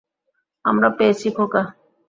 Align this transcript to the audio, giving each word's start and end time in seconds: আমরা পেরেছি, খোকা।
আমরা 0.65 0.89
পেরেছি, 0.97 1.27
খোকা। 1.31 1.61